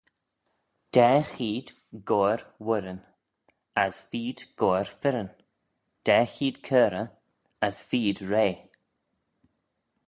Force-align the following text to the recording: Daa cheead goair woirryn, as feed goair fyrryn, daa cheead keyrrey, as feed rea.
Daa 0.93 1.19
cheead 1.31 1.67
goair 2.07 2.41
woirryn, 2.65 3.01
as 3.85 3.95
feed 4.09 4.37
goair 4.59 4.87
fyrryn, 4.99 5.31
daa 6.05 6.23
cheead 6.33 6.55
keyrrey, 6.67 7.07
as 7.67 7.75
feed 7.89 8.17
rea. 8.31 8.51